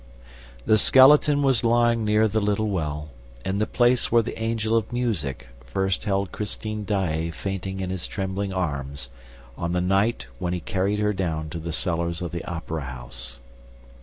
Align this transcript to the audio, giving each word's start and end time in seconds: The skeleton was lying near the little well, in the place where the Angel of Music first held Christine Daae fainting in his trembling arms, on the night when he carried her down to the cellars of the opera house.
The 0.65 0.79
skeleton 0.79 1.43
was 1.43 1.63
lying 1.63 2.03
near 2.03 2.27
the 2.27 2.41
little 2.41 2.69
well, 2.71 3.09
in 3.45 3.59
the 3.59 3.67
place 3.67 4.11
where 4.11 4.23
the 4.23 4.41
Angel 4.41 4.75
of 4.75 4.91
Music 4.91 5.47
first 5.67 6.05
held 6.05 6.31
Christine 6.31 6.85
Daae 6.85 7.29
fainting 7.29 7.81
in 7.81 7.91
his 7.91 8.07
trembling 8.07 8.51
arms, 8.51 9.09
on 9.55 9.73
the 9.73 9.79
night 9.79 10.25
when 10.39 10.53
he 10.53 10.59
carried 10.59 10.97
her 10.97 11.13
down 11.13 11.51
to 11.51 11.59
the 11.59 11.71
cellars 11.71 12.19
of 12.19 12.31
the 12.31 12.43
opera 12.45 12.81
house. 12.85 13.39